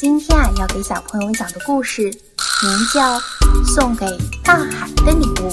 [0.00, 3.18] 今天啊，要给小朋友讲的故事名叫
[3.74, 4.06] 《送给
[4.44, 5.50] 大海的礼物》。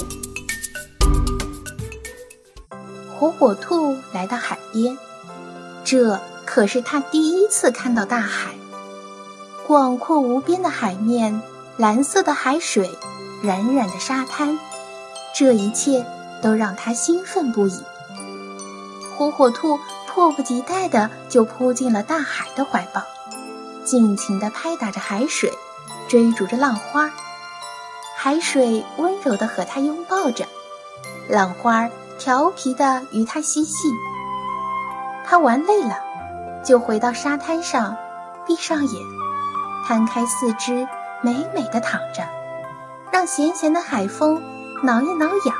[3.18, 4.96] 火火兔来到海边，
[5.82, 8.54] 这可是他第一次看到大海。
[9.66, 11.42] 广阔无边的海面，
[11.76, 12.88] 蓝色的海水，
[13.42, 14.60] 软软的沙滩，
[15.36, 16.06] 这一切
[16.40, 17.82] 都让他兴奋不已。
[19.18, 19.80] 火火兔。
[20.08, 23.02] 迫不及待地就扑进了大海的怀抱，
[23.86, 25.50] 尽情地拍打着海水，
[26.08, 27.10] 追逐着浪花。
[28.16, 30.44] 海水温柔地和他拥抱着，
[31.28, 33.88] 浪花调皮地与他嬉戏。
[35.24, 35.96] 他玩累了，
[36.64, 37.96] 就回到沙滩上，
[38.44, 39.02] 闭上眼，
[39.86, 40.88] 摊开四肢，
[41.22, 42.26] 美美地躺着，
[43.12, 44.42] 让咸咸的海风
[44.82, 45.56] 挠一挠痒。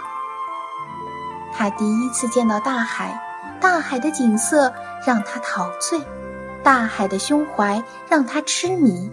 [1.57, 3.23] 他第一次见到大海。
[3.59, 4.71] 大海的景色
[5.07, 5.99] 让他陶醉，
[6.67, 9.09] 大海的胸怀让他痴迷，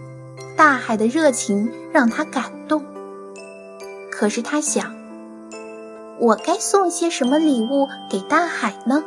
[0.56, 2.84] 大海的热情让他感动。
[4.10, 4.92] 可是他想，
[6.18, 9.04] 我该送些什么礼物给大海呢？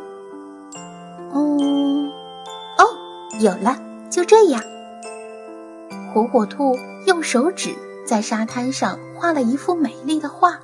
[1.34, 2.08] 嗯，
[2.78, 2.88] 哦，
[3.42, 3.78] 有了，
[4.10, 4.64] 就这样。
[6.14, 10.58] 火火兔用手指在沙滩上画了一幅美丽的画，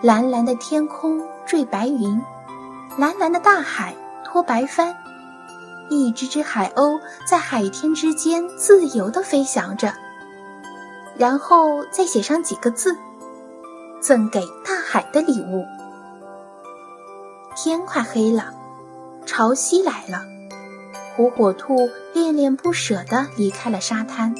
[0.00, 2.18] 蓝蓝的天空缀白云。
[2.96, 4.96] 蓝蓝的大海托白帆，
[5.90, 9.92] 一只只海鸥在海天之间自由地飞翔着。
[11.16, 12.96] 然后再写上几个字
[14.00, 15.64] ：“赠给大海的礼物。”
[17.56, 18.52] 天快黑了，
[19.26, 20.22] 潮汐来了，
[21.16, 24.34] 火火兔恋恋不舍地离开了沙滩。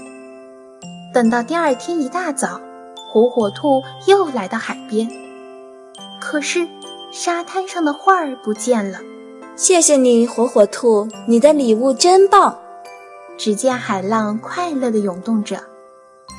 [1.13, 2.61] 等到第二天一大早，
[3.11, 5.09] 火火兔又来到海边，
[6.21, 6.69] 可是。
[7.11, 8.99] 沙滩上的画儿不见了，
[9.59, 12.57] 谢谢你，火火兔，你的礼物真棒。
[13.37, 15.59] 只见海浪快乐地涌动着，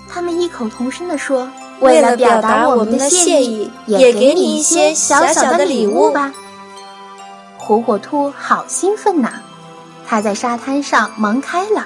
[0.08, 6.34] 他们异口同声地说：“为了表达我们的谢意，也给你一些小小的礼物吧。”
[7.60, 9.34] 火火兔好兴奋呐，
[10.08, 11.86] 它在沙滩上忙开了，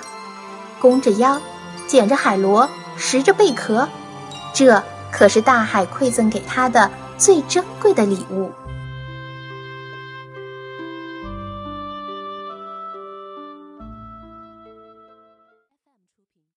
[0.79, 1.41] 弓着腰，
[1.87, 3.89] 捡着海螺，拾着贝壳，
[4.53, 8.51] 这可是大海馈赠给它的最珍贵的礼物。